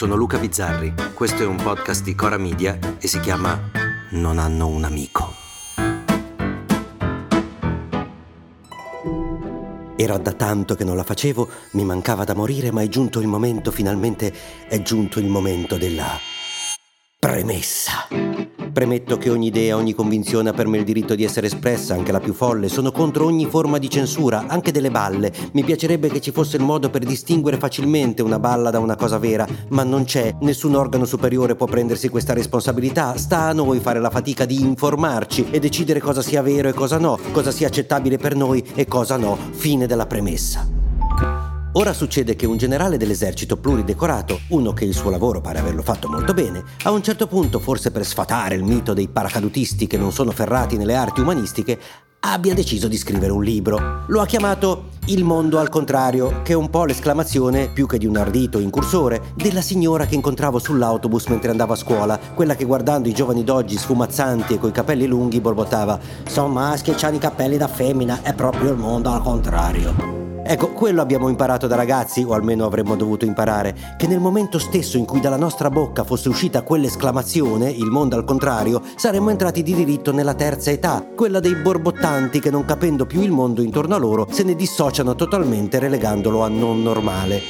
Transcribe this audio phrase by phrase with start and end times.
[0.00, 3.70] sono Luca Bizzarri, questo è un podcast di Cora Media e si chiama
[4.12, 5.34] Non hanno un amico.
[9.96, 13.26] Era da tanto che non la facevo, mi mancava da morire, ma è giunto il
[13.26, 14.32] momento, finalmente
[14.66, 16.18] è giunto il momento della
[17.18, 18.08] premessa.
[18.72, 22.12] Premetto che ogni idea, ogni convinzione ha per me il diritto di essere espressa, anche
[22.12, 22.68] la più folle.
[22.68, 25.32] Sono contro ogni forma di censura, anche delle balle.
[25.52, 29.18] Mi piacerebbe che ci fosse il modo per distinguere facilmente una balla da una cosa
[29.18, 30.36] vera, ma non c'è.
[30.40, 33.16] Nessun organo superiore può prendersi questa responsabilità.
[33.16, 36.98] Sta a noi fare la fatica di informarci e decidere cosa sia vero e cosa
[36.98, 39.36] no, cosa sia accettabile per noi e cosa no.
[39.50, 40.79] Fine della premessa.
[41.74, 46.08] Ora succede che un generale dell'esercito pluridecorato, uno che il suo lavoro pare averlo fatto
[46.08, 50.10] molto bene, a un certo punto, forse per sfatare il mito dei paracadutisti che non
[50.10, 51.78] sono ferrati nelle arti umanistiche,
[52.22, 54.02] abbia deciso di scrivere un libro.
[54.08, 58.06] Lo ha chiamato Il mondo al contrario, che è un po' l'esclamazione, più che di
[58.06, 63.08] un ardito incursore, della signora che incontravo sull'autobus mentre andavo a scuola, quella che guardando
[63.08, 67.56] i giovani d'oggi sfumazzanti e coi capelli lunghi borbottava «Sono maschi e hanno i capelli
[67.56, 70.19] da femmina, è proprio il mondo al contrario».
[70.50, 74.96] Ecco, quello abbiamo imparato da ragazzi, o almeno avremmo dovuto imparare, che nel momento stesso
[74.96, 79.72] in cui dalla nostra bocca fosse uscita quell'esclamazione, il mondo al contrario, saremmo entrati di
[79.72, 83.98] diritto nella terza età, quella dei borbottanti che non capendo più il mondo intorno a
[83.98, 87.40] loro se ne dissociano totalmente relegandolo a non normale.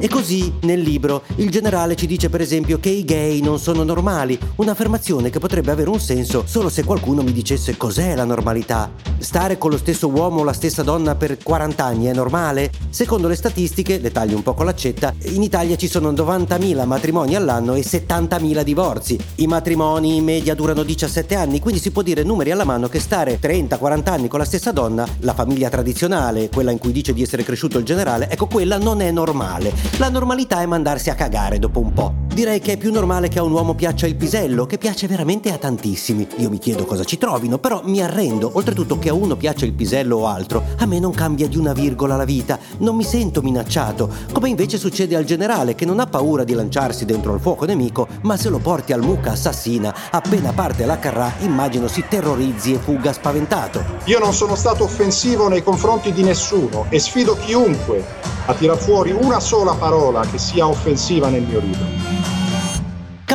[0.00, 3.84] E così, nel libro, il generale ci dice per esempio che i gay non sono
[3.84, 8.90] normali, un'affermazione che potrebbe avere un senso solo se qualcuno mi dicesse cos'è la normalità.
[9.18, 12.46] Stare con lo stesso uomo o la stessa donna per 40 anni è normale?
[12.48, 12.70] Male?
[12.90, 17.36] Secondo le statistiche, le taglio un po' con l'accetta, in Italia ci sono 90.000 matrimoni
[17.36, 19.18] all'anno e 70.000 divorzi.
[19.36, 23.00] I matrimoni in media durano 17 anni, quindi si può dire numeri alla mano che
[23.00, 27.22] stare 30-40 anni con la stessa donna, la famiglia tradizionale, quella in cui dice di
[27.22, 29.72] essere cresciuto il generale, ecco quella non è normale.
[29.98, 32.26] La normalità è mandarsi a cagare dopo un po'.
[32.38, 35.50] Direi che è più normale che a un uomo piaccia il pisello, che piace veramente
[35.50, 36.24] a tantissimi.
[36.36, 38.52] Io mi chiedo cosa ci trovino, però mi arrendo.
[38.54, 41.72] Oltretutto che a uno piaccia il pisello o altro, a me non cambia di una
[41.72, 42.37] virgola la vita,
[42.78, 47.04] non mi sento minacciato, come invece succede al generale che non ha paura di lanciarsi
[47.04, 51.32] dentro il fuoco nemico, ma se lo porti al mucca assassina, appena parte la carrà,
[51.40, 53.84] immagino si terrorizzi e fuga spaventato.
[54.04, 58.04] Io non sono stato offensivo nei confronti di nessuno e sfido chiunque
[58.46, 62.37] a tirar fuori una sola parola che sia offensiva nel mio libro.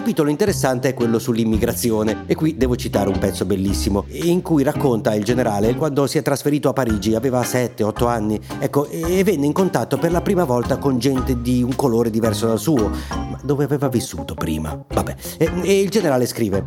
[0.03, 5.15] Capitolo interessante è quello sull'immigrazione e qui devo citare un pezzo bellissimo in cui racconta
[5.15, 9.53] il generale quando si è trasferito a Parigi, aveva 7-8 anni, ecco, e venne in
[9.53, 13.63] contatto per la prima volta con gente di un colore diverso dal suo, ma dove
[13.63, 14.77] aveva vissuto prima.
[14.89, 16.61] Vabbè, e, e il generale scrive: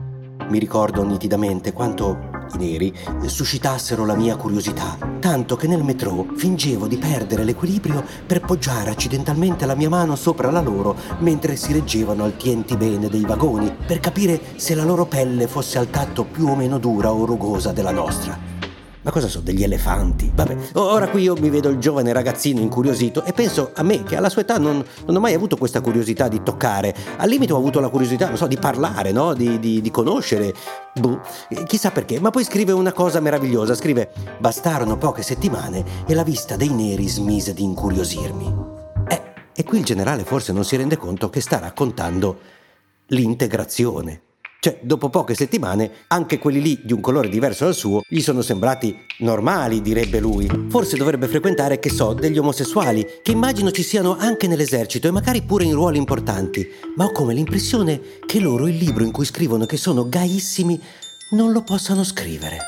[0.49, 2.95] Mi ricordo nitidamente quanto i neri
[3.27, 9.67] suscitassero la mia curiosità, tanto che nel metro fingevo di perdere l'equilibrio per poggiare accidentalmente
[9.67, 14.01] la mia mano sopra la loro mentre si reggevano al tienti bene dei vagoni, per
[14.01, 17.93] capire se la loro pelle fosse al tatto più o meno dura o rugosa della
[17.93, 18.56] nostra.
[19.07, 20.33] Ma cosa sono degli elefanti?
[20.35, 24.17] Vabbè, ora qui io mi vedo il giovane ragazzino incuriosito e penso a me che
[24.17, 26.93] alla sua età non, non ho mai avuto questa curiosità di toccare.
[27.19, 29.33] Al limite ho avuto la curiosità, non so, di parlare, no?
[29.33, 30.53] Di, di, di conoscere.
[30.95, 31.21] Buh,
[31.67, 32.19] chissà perché.
[32.19, 33.77] Ma poi scrive una cosa meravigliosa.
[33.77, 38.55] Scrive, bastarono poche settimane e la vista dei neri smise di incuriosirmi.
[39.07, 39.23] Eh,
[39.55, 42.39] e qui il generale forse non si rende conto che sta raccontando
[43.07, 44.23] l'integrazione.
[44.59, 48.43] Cioè, dopo poche settimane, anche quelli lì di un colore diverso dal suo gli sono
[48.43, 50.49] sembrati normali, direbbe lui.
[50.69, 55.43] Forse dovrebbe frequentare, che so, degli omosessuali, che immagino ci siano anche nell'esercito e magari
[55.43, 56.67] pure in ruoli importanti.
[56.97, 60.81] Ma ho come l'impressione che loro il libro in cui scrivono che sono gaissimi
[61.31, 62.59] non lo possano scrivere.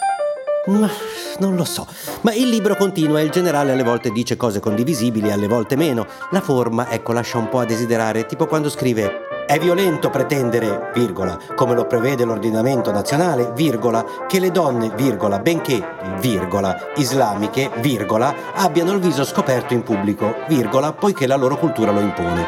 [0.67, 0.91] Ma
[1.39, 1.87] non lo so.
[2.21, 6.07] Ma il libro continua e il generale alle volte dice cose condivisibili, alle volte meno.
[6.31, 11.39] La forma, ecco, lascia un po' a desiderare, tipo quando scrive è violento pretendere, virgola,
[11.55, 15.83] come lo prevede l'ordinamento nazionale, virgola, che le donne, virgola, benché,
[16.21, 22.01] virgola, islamiche, virgola, abbiano il viso scoperto in pubblico, virgola, poiché la loro cultura lo
[22.01, 22.45] impone.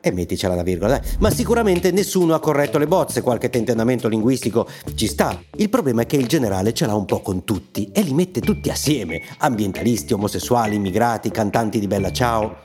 [0.00, 1.08] E metticela la virgola, dai.
[1.18, 5.36] Ma sicuramente nessuno ha corretto le bozze, qualche tentennamento linguistico ci sta.
[5.56, 8.38] Il problema è che il generale ce l'ha un po' con tutti e li mette
[8.38, 9.20] tutti assieme.
[9.38, 12.58] Ambientalisti, omosessuali, immigrati, cantanti di Bella Ciao.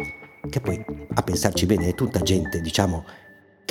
[0.48, 0.86] Che poi,
[1.16, 3.06] a pensarci bene, è tutta gente, diciamo,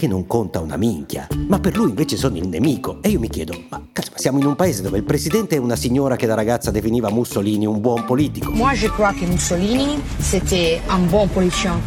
[0.00, 3.02] che non conta una minchia, ma per lui invece sono il nemico.
[3.02, 5.76] E io mi chiedo, ma cazzo, siamo in un paese dove il presidente è una
[5.76, 8.50] signora che da ragazza definiva Mussolini un buon politico.
[8.50, 11.79] Moi je crois che Mussolini c'était un buon politicien.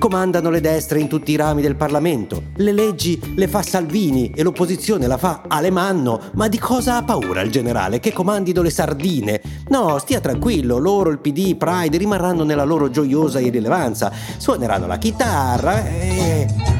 [0.00, 2.42] Comandano le destre in tutti i rami del Parlamento.
[2.56, 6.20] Le leggi le fa Salvini e l'opposizione la fa Alemanno.
[6.34, 8.00] Ma di cosa ha paura il generale?
[8.00, 9.40] Che comandino le sardine?
[9.68, 14.10] No, stia tranquillo, loro, il PD, Pride rimarranno nella loro gioiosa irrilevanza.
[14.38, 16.79] Suoneranno la chitarra e...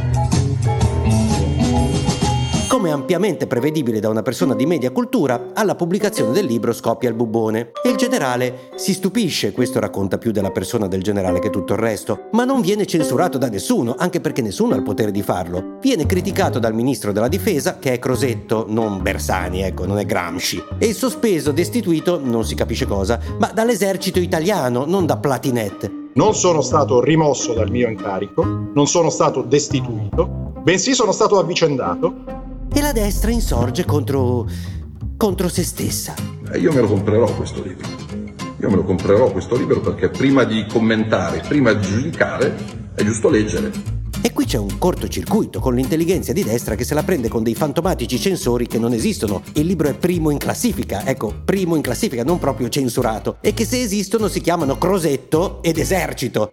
[2.80, 7.14] come ampiamente prevedibile da una persona di media cultura, alla pubblicazione del libro scoppia il
[7.14, 7.72] bubbone.
[7.84, 11.78] E il generale si stupisce, questo racconta più della persona del generale che tutto il
[11.78, 15.76] resto, ma non viene censurato da nessuno, anche perché nessuno ha il potere di farlo.
[15.82, 20.64] Viene criticato dal ministro della difesa, che è Crosetto, non Bersani, ecco, non è Gramsci,
[20.78, 25.92] e sospeso, destituito, non si capisce cosa, ma dall'esercito italiano, non da Platinet.
[26.14, 28.42] Non sono stato rimosso dal mio incarico,
[28.72, 32.39] non sono stato destituito, bensì sono stato avvicendato.
[32.72, 34.46] E la destra insorge contro.
[35.16, 36.14] contro se stessa.
[36.52, 37.86] Eh, io me lo comprerò questo libro.
[38.60, 42.54] Io me lo comprerò questo libro perché prima di commentare, prima di giudicare,
[42.94, 43.98] è giusto leggere.
[44.22, 47.54] E qui c'è un cortocircuito con l'intelligenza di destra che se la prende con dei
[47.54, 49.42] fantomatici censori che non esistono.
[49.54, 53.38] Il libro è primo in classifica, ecco, primo in classifica, non proprio censurato.
[53.40, 56.52] E che se esistono si chiamano Crosetto ed Esercito.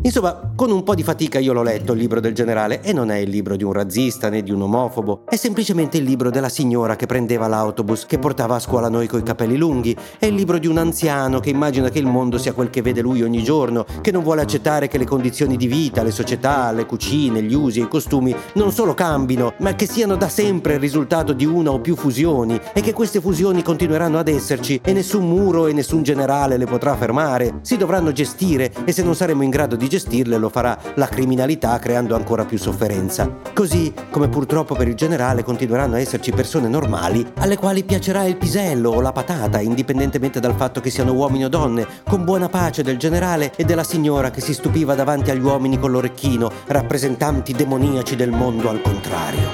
[0.00, 3.10] Insomma, con un po' di fatica io l'ho letto il libro del generale e non
[3.10, 6.48] è il libro di un razzista né di un omofobo, è semplicemente il libro della
[6.48, 10.58] signora che prendeva l'autobus, che portava a scuola noi coi capelli lunghi, è il libro
[10.58, 13.84] di un anziano che immagina che il mondo sia quel che vede lui ogni giorno,
[14.00, 17.80] che non vuole accettare che le condizioni di vita, le società, le cucine, gli usi
[17.80, 21.72] e i costumi non solo cambino, ma che siano da sempre il risultato di una
[21.72, 26.04] o più fusioni e che queste fusioni continueranno ad esserci e nessun muro e nessun
[26.04, 30.38] generale le potrà fermare, si dovranno gestire e se non saremo in grado di gestirle
[30.38, 33.30] lo farà la criminalità creando ancora più sofferenza.
[33.52, 38.36] Così come purtroppo per il generale continueranno a esserci persone normali alle quali piacerà il
[38.36, 42.82] pisello o la patata, indipendentemente dal fatto che siano uomini o donne, con buona pace
[42.82, 48.16] del generale e della signora che si stupiva davanti agli uomini con l'orecchino, rappresentanti demoniaci
[48.16, 49.50] del mondo al contrario.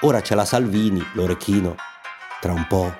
[0.00, 1.74] Ora c'è la Salvini, l'orecchino.
[2.40, 2.92] Tra un po'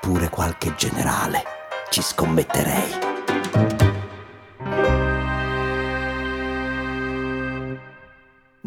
[0.00, 1.42] pure qualche generale.
[1.90, 3.09] Ci scommetterei.